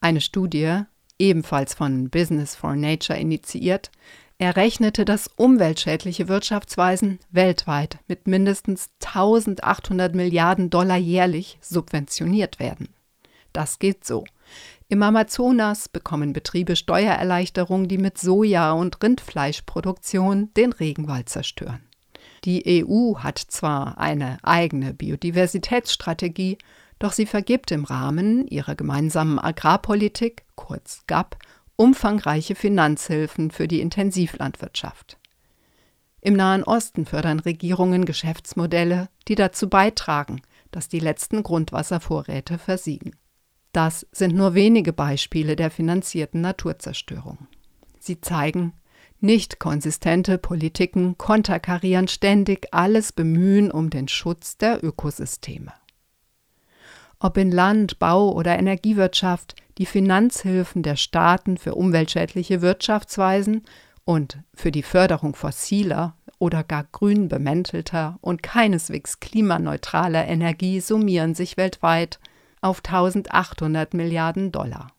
Eine 0.00 0.20
Studie, 0.20 0.80
ebenfalls 1.18 1.74
von 1.74 2.10
Business 2.10 2.54
for 2.54 2.76
Nature 2.76 3.18
initiiert, 3.18 3.90
errechnete, 4.38 5.04
dass 5.04 5.30
umweltschädliche 5.36 6.28
Wirtschaftsweisen 6.28 7.20
weltweit 7.30 7.98
mit 8.08 8.26
mindestens 8.26 8.90
1800 9.04 10.14
Milliarden 10.14 10.68
Dollar 10.68 10.96
jährlich 10.96 11.58
subventioniert 11.60 12.58
werden. 12.58 12.88
Das 13.52 13.78
geht 13.78 14.04
so. 14.04 14.24
Im 14.88 15.02
Amazonas 15.02 15.88
bekommen 15.88 16.32
Betriebe 16.32 16.76
Steuererleichterungen, 16.76 17.88
die 17.88 17.98
mit 17.98 18.18
Soja- 18.18 18.72
und 18.72 19.02
Rindfleischproduktion 19.02 20.52
den 20.54 20.72
Regenwald 20.72 21.28
zerstören. 21.28 21.80
Die 22.44 22.84
EU 22.84 23.18
hat 23.18 23.38
zwar 23.38 23.98
eine 23.98 24.38
eigene 24.42 24.92
Biodiversitätsstrategie, 24.92 26.58
doch 27.02 27.12
sie 27.12 27.26
vergibt 27.26 27.72
im 27.72 27.84
Rahmen 27.84 28.46
ihrer 28.46 28.76
gemeinsamen 28.76 29.40
Agrarpolitik, 29.40 30.44
kurz 30.54 31.02
GAP, 31.08 31.36
umfangreiche 31.74 32.54
Finanzhilfen 32.54 33.50
für 33.50 33.66
die 33.66 33.80
Intensivlandwirtschaft. 33.80 35.18
Im 36.20 36.34
Nahen 36.34 36.62
Osten 36.62 37.04
fördern 37.04 37.40
Regierungen 37.40 38.04
Geschäftsmodelle, 38.04 39.08
die 39.26 39.34
dazu 39.34 39.68
beitragen, 39.68 40.42
dass 40.70 40.88
die 40.88 41.00
letzten 41.00 41.42
Grundwasservorräte 41.42 42.58
versiegen. 42.58 43.16
Das 43.72 44.06
sind 44.12 44.36
nur 44.36 44.54
wenige 44.54 44.92
Beispiele 44.92 45.56
der 45.56 45.72
finanzierten 45.72 46.40
Naturzerstörung. 46.40 47.48
Sie 47.98 48.20
zeigen, 48.20 48.74
nicht 49.18 49.58
konsistente 49.58 50.38
Politiken 50.38 51.18
konterkarieren 51.18 52.06
ständig 52.06 52.68
alles 52.72 53.12
Bemühen 53.12 53.72
um 53.72 53.90
den 53.90 54.06
Schutz 54.06 54.56
der 54.56 54.84
Ökosysteme. 54.84 55.72
Ob 57.24 57.36
in 57.36 57.52
Land, 57.52 58.00
Bau 58.00 58.32
oder 58.32 58.58
Energiewirtschaft, 58.58 59.54
die 59.78 59.86
Finanzhilfen 59.86 60.82
der 60.82 60.96
Staaten 60.96 61.56
für 61.56 61.76
umweltschädliche 61.76 62.62
Wirtschaftsweisen 62.62 63.62
und 64.04 64.38
für 64.52 64.72
die 64.72 64.82
Förderung 64.82 65.36
fossiler 65.36 66.16
oder 66.40 66.64
gar 66.64 66.82
grün 66.90 67.28
bemäntelter 67.28 68.18
und 68.22 68.42
keineswegs 68.42 69.20
klimaneutraler 69.20 70.26
Energie 70.26 70.80
summieren 70.80 71.36
sich 71.36 71.56
weltweit 71.56 72.18
auf 72.60 72.78
1800 72.78 73.94
Milliarden 73.94 74.50
Dollar. 74.50 74.92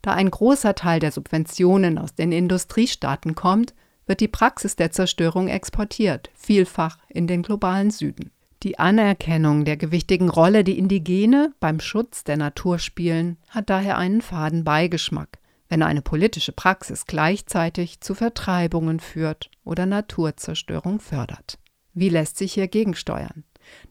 Da 0.00 0.12
ein 0.14 0.30
großer 0.30 0.74
Teil 0.74 1.00
der 1.00 1.12
Subventionen 1.12 1.98
aus 1.98 2.14
den 2.14 2.32
Industriestaaten 2.32 3.34
kommt, 3.34 3.74
wird 4.06 4.20
die 4.20 4.28
Praxis 4.28 4.74
der 4.74 4.90
Zerstörung 4.90 5.48
exportiert, 5.48 6.30
vielfach 6.34 6.96
in 7.10 7.26
den 7.26 7.42
globalen 7.42 7.90
Süden. 7.90 8.30
Die 8.64 8.78
Anerkennung 8.80 9.64
der 9.64 9.76
gewichtigen 9.76 10.28
Rolle, 10.28 10.64
die 10.64 10.78
Indigene 10.78 11.52
beim 11.60 11.78
Schutz 11.78 12.24
der 12.24 12.36
Natur 12.36 12.80
spielen, 12.80 13.36
hat 13.50 13.70
daher 13.70 13.98
einen 13.98 14.20
faden 14.20 14.64
Beigeschmack, 14.64 15.38
wenn 15.68 15.82
eine 15.82 16.02
politische 16.02 16.50
Praxis 16.50 17.06
gleichzeitig 17.06 18.00
zu 18.00 18.16
Vertreibungen 18.16 18.98
führt 18.98 19.48
oder 19.62 19.86
Naturzerstörung 19.86 20.98
fördert. 20.98 21.60
Wie 21.94 22.08
lässt 22.08 22.36
sich 22.36 22.54
hier 22.54 22.66
gegensteuern? 22.66 23.44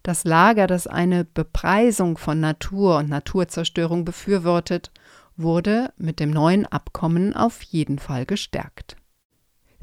Das 0.04 0.26
Lager, 0.26 0.68
das 0.68 0.86
eine 0.86 1.24
Bepreisung 1.24 2.18
von 2.18 2.42
Natur 2.42 2.98
und 2.98 3.10
Naturzerstörung 3.10 4.04
befürwortet, 4.04 4.92
wurde 5.38 5.94
mit 5.98 6.20
dem 6.20 6.32
neuen 6.32 6.66
Abkommen 6.66 7.34
auf 7.34 7.62
jeden 7.62 8.00
Fall 8.00 8.26
gestärkt. 8.26 8.98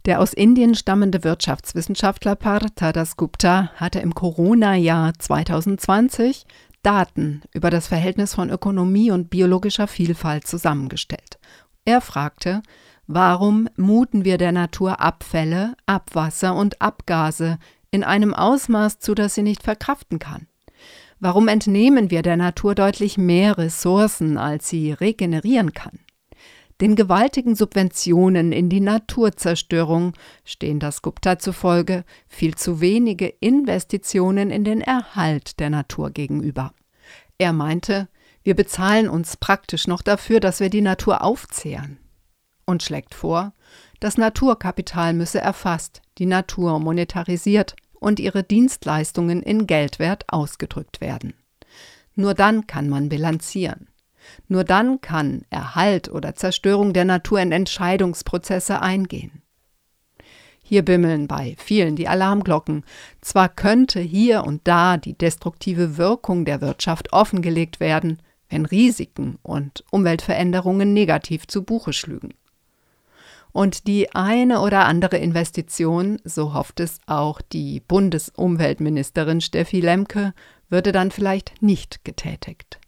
Der 0.07 0.21
aus 0.21 0.35
Indien 0.35 0.75
stammende 0.75 1.25
Wirtschaftswissenschaftler 1.25 2.35
Partha 2.37 2.93
Dasgupta 2.93 3.71
hatte 3.77 4.01
im 4.01 4.15
Corona-Jahr 4.15 5.15
2020 5.19 6.45
Daten 6.83 7.41
über 7.55 7.71
das 7.71 7.87
Verhältnis 7.87 8.35
von 8.35 8.51
Ökonomie 8.51 9.11
und 9.11 9.31
biologischer 9.31 9.87
Vielfalt 9.87 10.47
zusammengestellt. 10.47 11.39
Er 11.87 12.03
fragte, 12.03 12.63
warum 13.07 13.67
muten 13.77 14.27
wir 14.27 14.37
der 14.37 14.53
Natur 14.53 15.01
Abfälle, 15.01 15.75
Abwasser 15.87 16.55
und 16.55 16.83
Abgase 16.83 17.59
in 17.91 18.05
einem 18.05 18.35
Ausmaß 18.35 18.99
zu, 18.99 19.15
das 19.15 19.35
sie 19.35 19.43
nicht 19.43 19.63
verkraften 19.63 20.19
kann? 20.19 20.49
Warum 21.19 21.49
entnehmen 21.49 22.11
wir 22.11 22.21
der 22.21 22.37
Natur 22.37 22.75
deutlich 22.75 23.17
mehr 23.17 23.57
Ressourcen, 23.57 24.37
als 24.37 24.69
sie 24.69 24.93
regenerieren 24.93 25.73
kann? 25.73 26.01
Den 26.81 26.97
gewaltigen 26.97 27.55
Subventionen 27.55 28.51
in 28.51 28.69
die 28.69 28.81
Naturzerstörung 28.81 30.13
stehen 30.45 30.81
das 30.81 31.03
Gupta 31.03 31.39
zufolge 31.39 32.05
viel 32.27 32.57
zu 32.57 32.81
wenige 32.81 33.27
Investitionen 33.27 34.51
in 34.51 34.65
den 34.65 34.81
Erhalt 34.81 35.61
der 35.61 35.71
Natur 35.71 36.11
gegenüber. 36.11 36.73
Er 37.39 37.53
meinte, 37.53 38.09
wir 38.43 38.55
bezahlen 38.55 39.09
uns 39.09 39.37
praktisch 39.37 39.87
noch 39.87 40.03
dafür, 40.03 40.41
dass 40.41 40.61
wir 40.61 40.69
die 40.69 40.81
Natur 40.81 41.23
aufzehren. 41.23 41.99
Und 42.67 42.83
schlägt 42.83 43.15
vor, 43.15 43.53
das 44.01 44.19
Naturkapital 44.19 45.15
müsse 45.15 45.41
erfasst, 45.41 46.03
die 46.19 46.27
Natur 46.27 46.79
monetarisiert 46.81 47.77
und 48.01 48.21
ihre 48.21 48.43
Dienstleistungen 48.43 49.43
in 49.43 49.67
Geldwert 49.67 50.25
ausgedrückt 50.29 51.01
werden. 51.01 51.35
Nur 52.15 52.35
dann 52.35 52.67
kann 52.67 52.89
man 52.89 53.09
bilanzieren. 53.09 53.89
Nur 54.49 54.65
dann 54.65 55.01
kann 55.01 55.43
Erhalt 55.51 56.11
oder 56.11 56.35
Zerstörung 56.35 56.93
der 56.93 57.05
Natur 57.05 57.41
in 57.41 57.53
Entscheidungsprozesse 57.53 58.81
eingehen. 58.81 59.43
Hier 60.63 60.83
bimmeln 60.83 61.29
bei 61.29 61.55
vielen 61.59 61.95
die 61.95 62.09
Alarmglocken. 62.09 62.85
Zwar 63.21 63.51
könnte 63.51 64.01
hier 64.01 64.45
und 64.45 64.63
da 64.65 64.97
die 64.97 65.13
destruktive 65.13 65.99
Wirkung 65.99 66.47
der 66.47 66.63
Wirtschaft 66.63 67.13
offengelegt 67.13 67.81
werden, 67.81 68.23
wenn 68.49 68.65
Risiken 68.65 69.39
und 69.43 69.85
Umweltveränderungen 69.91 70.95
negativ 70.95 71.47
zu 71.47 71.65
Buche 71.65 71.93
schlügen. 71.93 72.33
Und 73.53 73.87
die 73.87 74.15
eine 74.15 74.61
oder 74.61 74.87
andere 74.87 75.19
Investition, 75.19 76.19
so 76.25 76.55
hofft 76.55 76.81
es 76.81 76.99
auch 77.07 77.41
die 77.41 77.81
Bundesumweltministerin 77.81 79.41
Steffi 79.41 79.81
Lemke, 79.81 80.33
würde 80.71 80.93
dann 80.93 81.11
vielleicht 81.11 81.63
nicht 81.63 82.05
getätigt. 82.05 82.81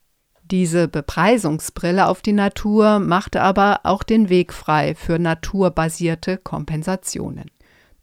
Diese 0.50 0.86
Bepreisungsbrille 0.86 2.06
auf 2.06 2.22
die 2.22 2.32
Natur 2.32 3.00
machte 3.00 3.42
aber 3.42 3.80
auch 3.82 4.04
den 4.04 4.28
Weg 4.28 4.52
frei 4.52 4.94
für 4.94 5.18
naturbasierte 5.18 6.38
Kompensationen. 6.38 7.50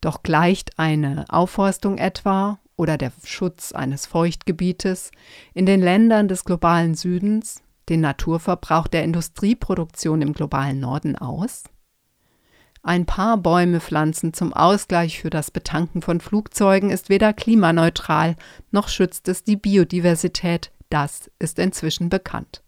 Doch 0.01 0.23
gleicht 0.23 0.77
eine 0.77 1.23
Aufforstung 1.29 1.97
etwa 1.97 2.59
oder 2.75 2.97
der 2.97 3.13
Schutz 3.23 3.71
eines 3.71 4.05
Feuchtgebietes 4.07 5.11
in 5.53 5.65
den 5.65 5.79
Ländern 5.79 6.27
des 6.27 6.43
globalen 6.43 6.95
Südens 6.95 7.63
den 7.87 8.01
Naturverbrauch 8.01 8.87
der 8.87 9.05
Industrieproduktion 9.05 10.21
im 10.21 10.33
globalen 10.33 10.81
Norden 10.81 11.15
aus? 11.15 11.63
Ein 12.81 13.05
paar 13.05 13.37
Bäume 13.37 13.79
pflanzen 13.79 14.33
zum 14.33 14.51
Ausgleich 14.51 15.21
für 15.21 15.29
das 15.29 15.49
Betanken 15.49 16.01
von 16.01 16.19
Flugzeugen 16.19 16.89
ist 16.89 17.07
weder 17.07 17.31
klimaneutral 17.31 18.35
noch 18.71 18.89
schützt 18.89 19.29
es 19.29 19.45
die 19.45 19.55
Biodiversität, 19.55 20.73
das 20.93 21.31
ist 21.39 21.57
inzwischen 21.59 22.09
bekannt. 22.09 22.63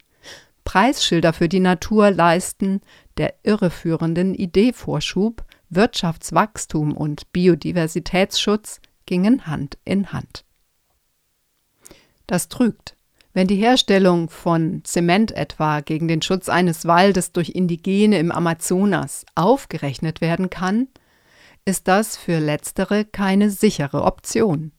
Preisschilder 0.64 1.32
für 1.32 1.48
die 1.48 1.60
Natur 1.60 2.10
leisten 2.10 2.82
der 3.18 3.36
irreführenden 3.44 4.34
Idee 4.34 4.74
vorschub, 4.74 5.46
Wirtschaftswachstum 5.70 6.98
und 6.98 7.32
Biodiversitätsschutz 7.32 8.82
gingen 9.06 9.46
Hand 9.46 9.78
in 9.86 10.12
Hand. 10.12 10.44
Das 12.26 12.50
trügt. 12.50 12.98
Wenn 13.34 13.48
die 13.48 13.58
Herstellung 13.58 14.30
von 14.30 14.82
Zement 14.86 15.32
etwa 15.32 15.82
gegen 15.82 16.08
den 16.08 16.22
Schutz 16.22 16.50
eines 16.50 16.86
Waldes 16.86 17.32
durch 17.32 17.50
Indigene 17.50 18.18
im 18.18 18.32
Amazonas 18.32 19.26
aufgerechnet 19.36 20.22
werden 20.22 20.50
kann, 20.50 20.88
ist 21.66 21.88
das 21.88 22.18
für 22.18 22.40
letztere 22.40 23.06
keine 23.06 23.52
sichere 23.52 24.04
Option. 24.04 24.72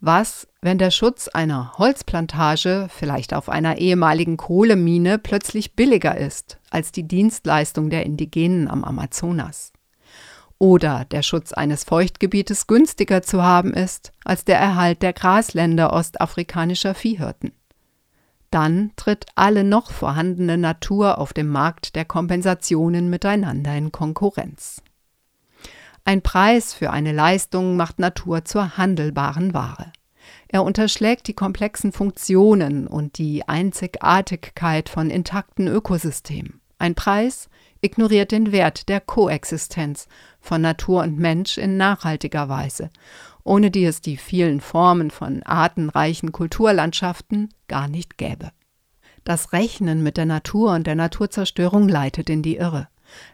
Was, 0.00 0.46
wenn 0.60 0.78
der 0.78 0.92
Schutz 0.92 1.26
einer 1.26 1.72
Holzplantage, 1.76 2.86
vielleicht 2.88 3.34
auf 3.34 3.48
einer 3.48 3.78
ehemaligen 3.78 4.36
Kohlemine, 4.36 5.18
plötzlich 5.18 5.74
billiger 5.74 6.16
ist 6.16 6.60
als 6.70 6.92
die 6.92 7.02
Dienstleistung 7.02 7.90
der 7.90 8.06
Indigenen 8.06 8.68
am 8.68 8.84
Amazonas? 8.84 9.72
Oder 10.58 11.04
der 11.04 11.22
Schutz 11.22 11.52
eines 11.52 11.82
Feuchtgebietes 11.82 12.68
günstiger 12.68 13.22
zu 13.22 13.42
haben 13.42 13.74
ist 13.74 14.12
als 14.24 14.44
der 14.44 14.58
Erhalt 14.58 15.02
der 15.02 15.12
Grasländer 15.12 15.92
ostafrikanischer 15.92 16.94
Viehhirten? 16.94 17.52
Dann 18.52 18.92
tritt 18.94 19.26
alle 19.34 19.64
noch 19.64 19.90
vorhandene 19.90 20.58
Natur 20.58 21.18
auf 21.18 21.32
dem 21.32 21.48
Markt 21.48 21.96
der 21.96 22.04
Kompensationen 22.04 23.10
miteinander 23.10 23.76
in 23.76 23.92
Konkurrenz. 23.92 24.82
Ein 26.08 26.22
Preis 26.22 26.72
für 26.72 26.90
eine 26.90 27.12
Leistung 27.12 27.76
macht 27.76 27.98
Natur 27.98 28.42
zur 28.46 28.78
handelbaren 28.78 29.52
Ware. 29.52 29.92
Er 30.48 30.62
unterschlägt 30.62 31.26
die 31.28 31.34
komplexen 31.34 31.92
Funktionen 31.92 32.86
und 32.86 33.18
die 33.18 33.46
Einzigartigkeit 33.46 34.88
von 34.88 35.10
intakten 35.10 35.68
Ökosystemen. 35.68 36.62
Ein 36.78 36.94
Preis 36.94 37.50
ignoriert 37.82 38.32
den 38.32 38.52
Wert 38.52 38.88
der 38.88 39.02
Koexistenz 39.02 40.08
von 40.40 40.62
Natur 40.62 41.02
und 41.02 41.18
Mensch 41.18 41.58
in 41.58 41.76
nachhaltiger 41.76 42.48
Weise, 42.48 42.88
ohne 43.44 43.70
die 43.70 43.84
es 43.84 44.00
die 44.00 44.16
vielen 44.16 44.62
Formen 44.62 45.10
von 45.10 45.42
artenreichen 45.42 46.32
Kulturlandschaften 46.32 47.52
gar 47.66 47.86
nicht 47.86 48.16
gäbe. 48.16 48.52
Das 49.24 49.52
Rechnen 49.52 50.02
mit 50.02 50.16
der 50.16 50.24
Natur 50.24 50.72
und 50.72 50.86
der 50.86 50.94
Naturzerstörung 50.94 51.86
leitet 51.86 52.30
in 52.30 52.40
die 52.40 52.56
Irre. 52.56 52.88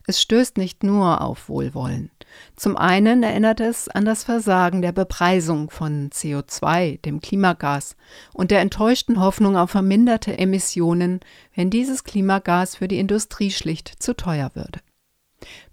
Es 0.08 0.20
stößt 0.20 0.56
nicht 0.56 0.82
nur 0.82 1.20
auf 1.20 1.48
Wohlwollen. 1.48 2.10
Zum 2.56 2.76
einen 2.76 3.22
erinnert 3.22 3.60
es 3.60 3.88
an 3.88 4.04
das 4.04 4.24
Versagen 4.24 4.82
der 4.82 4.92
Bepreisung 4.92 5.70
von 5.70 6.10
CO2, 6.10 7.00
dem 7.00 7.20
Klimagas, 7.20 7.96
und 8.32 8.50
der 8.50 8.60
enttäuschten 8.60 9.20
Hoffnung 9.20 9.56
auf 9.56 9.70
verminderte 9.70 10.38
Emissionen, 10.38 11.20
wenn 11.54 11.70
dieses 11.70 12.04
Klimagas 12.04 12.76
für 12.76 12.88
die 12.88 12.98
Industrie 12.98 13.50
schlicht 13.50 14.02
zu 14.02 14.14
teuer 14.14 14.50
würde. 14.54 14.80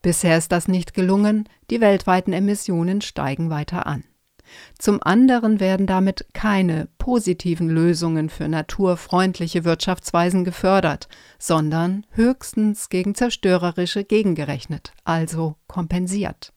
Bisher 0.01 0.37
ist 0.37 0.51
das 0.51 0.67
nicht 0.67 0.93
gelungen, 0.93 1.47
die 1.69 1.81
weltweiten 1.81 2.33
Emissionen 2.33 3.01
steigen 3.01 3.49
weiter 3.49 3.85
an. 3.85 4.03
Zum 4.77 5.01
anderen 5.01 5.59
werden 5.59 5.87
damit 5.87 6.25
keine 6.33 6.87
positiven 6.97 7.69
Lösungen 7.69 8.29
für 8.29 8.47
naturfreundliche 8.47 9.63
Wirtschaftsweisen 9.63 10.43
gefördert, 10.43 11.07
sondern 11.39 12.05
höchstens 12.11 12.89
gegen 12.89 13.15
zerstörerische 13.15 14.03
gegengerechnet, 14.03 14.93
also 15.03 15.55
kompensiert. 15.67 16.53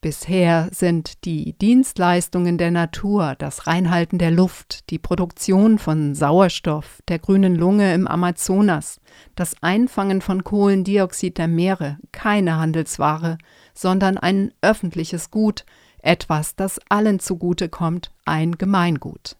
Bisher 0.00 0.68
sind 0.70 1.24
die 1.24 1.54
Dienstleistungen 1.58 2.56
der 2.56 2.70
Natur, 2.70 3.34
das 3.36 3.66
Reinhalten 3.66 4.20
der 4.20 4.30
Luft, 4.30 4.90
die 4.90 4.98
Produktion 5.00 5.78
von 5.78 6.14
Sauerstoff, 6.14 7.02
der 7.08 7.18
grünen 7.18 7.56
Lunge 7.56 7.92
im 7.94 8.06
Amazonas, 8.06 9.00
das 9.34 9.56
Einfangen 9.60 10.20
von 10.20 10.44
Kohlendioxid 10.44 11.36
der 11.36 11.48
Meere 11.48 11.98
keine 12.12 12.58
Handelsware, 12.58 13.38
sondern 13.74 14.18
ein 14.18 14.52
öffentliches 14.62 15.32
Gut, 15.32 15.64
etwas, 16.02 16.56
das 16.56 16.80
allen 16.88 17.20
zugute 17.20 17.68
kommt, 17.68 18.10
ein 18.24 18.58
Gemeingut. 18.58 19.36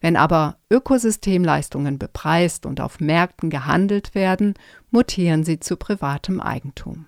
Wenn 0.00 0.16
aber 0.16 0.58
Ökosystemleistungen 0.70 1.98
bepreist 1.98 2.66
und 2.66 2.80
auf 2.80 3.00
Märkten 3.00 3.50
gehandelt 3.50 4.14
werden, 4.14 4.54
mutieren 4.90 5.44
sie 5.44 5.58
zu 5.58 5.76
privatem 5.76 6.40
Eigentum. 6.40 7.06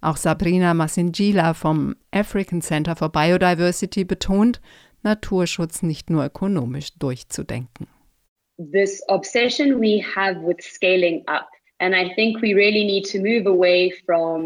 Auch 0.00 0.16
Sabrina 0.16 0.74
Masingila 0.74 1.54
vom 1.54 1.96
African 2.10 2.62
Center 2.62 2.96
for 2.96 3.10
Biodiversity 3.10 4.04
betont, 4.04 4.60
Naturschutz 5.02 5.82
nicht 5.82 6.10
nur 6.10 6.24
ökonomisch 6.24 6.94
durchzudenken. 6.98 7.86
This 8.58 9.02
obsession 9.08 9.80
we 9.80 10.02
have 10.14 10.40
with 10.42 10.60
scaling 10.60 11.22
up 11.26 11.48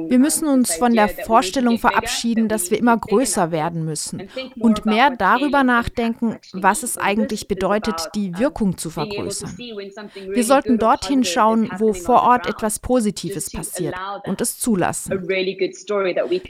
wir 0.08 0.18
müssen 0.18 0.46
uns 0.46 0.74
von 0.76 0.94
der 0.94 1.08
Vorstellung 1.08 1.78
verabschieden, 1.78 2.48
dass 2.48 2.70
wir 2.70 2.78
immer 2.78 2.96
größer 2.96 3.50
werden 3.50 3.84
müssen 3.84 4.28
und 4.60 4.86
mehr 4.86 5.10
darüber 5.10 5.64
nachdenken, 5.64 6.36
was 6.52 6.84
es 6.84 6.96
eigentlich 6.96 7.48
bedeutet, 7.48 8.10
die 8.14 8.38
Wirkung 8.38 8.78
zu 8.78 8.88
vergrößern. 8.90 9.58
Wir 9.58 10.44
sollten 10.44 10.78
dorthin 10.78 11.24
schauen, 11.24 11.68
wo 11.78 11.92
vor 11.92 12.22
Ort 12.22 12.46
etwas 12.46 12.78
Positives 12.78 13.50
passiert 13.50 13.96
und 14.26 14.40
es 14.40 14.58
zulassen. 14.60 15.26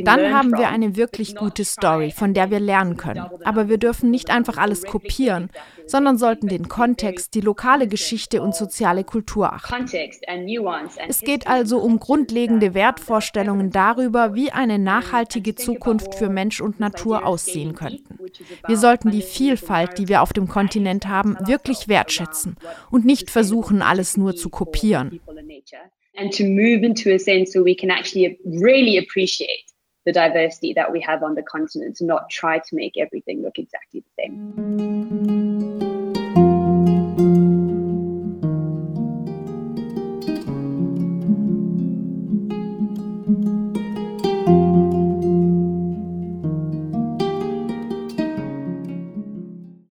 Dann 0.01 0.35
haben 0.35 0.53
wir 0.53 0.69
eine 0.69 0.97
wirklich 0.97 1.35
gute 1.35 1.65
Story, 1.65 2.11
von 2.11 2.35
der 2.35 2.51
wir 2.51 2.61
lernen 2.61 2.99
können. 2.99 3.25
Aber 3.45 3.71
wir 3.71 3.79
dürfen 3.79 4.11
nicht 4.11 4.29
einfach 4.31 4.59
alles 4.59 4.83
kopieren, 4.85 5.49
sondern 5.87 6.19
sollten 6.19 6.49
den 6.49 6.69
Kontext, 6.69 7.35
die 7.35 7.41
lokale 7.41 7.89
Geschichte 7.89 8.43
und 8.43 8.55
soziale 8.55 9.05
Kultur 9.05 9.53
achten. 9.53 9.87
Es 11.09 11.21
geht 11.21 11.47
also 11.47 11.79
um 11.79 11.99
grundlegende 11.99 12.75
Wertvorstellungen 12.75 13.71
darüber, 13.71 14.35
wie 14.35 14.51
eine 14.51 14.79
nachhaltige 14.79 15.55
Zukunft 15.55 16.15
für 16.15 16.29
Mensch 16.29 16.61
und 16.61 16.81
Natur 16.81 17.27
aussehen 17.27 17.75
könnten. 17.75 18.19
Wir 18.67 18.77
sollten 18.77 19.11
die 19.11 19.23
Vielfalt, 19.23 19.99
die 19.99 20.09
wir 20.09 20.23
auf 20.23 20.33
dem 20.33 20.49
Kontinent 20.49 21.07
haben, 21.07 21.37
wirklich 21.47 21.89
wertschätzen 21.89 22.57
und 22.91 23.05
nicht 23.05 23.31
versuchen, 23.31 23.83
alles 23.83 24.17
nur 24.17 24.37
zu 24.37 24.49
kopieren. 24.49 25.21
And 26.17 26.33
to 26.33 26.45
move 26.45 26.87
into 26.87 27.11
a 27.11 27.19
sense 27.19 27.51
so 27.51 27.65
we 27.65 27.75
can 27.75 27.91
actually 27.91 28.39
really 28.45 28.99
appreciate 28.99 29.65
the 30.05 30.13
diversity 30.13 30.73
that 30.75 30.93
we 30.93 31.01
have 31.01 31.25
on 31.25 31.35
the 31.35 31.43
continent 31.43 32.01
not 32.01 32.31
try 32.31 32.59
to 32.59 32.77
make 32.77 32.97
everything 32.97 33.43
look 33.43 33.59
exactly 33.59 34.03
the 34.03 34.23
same. 34.23 35.84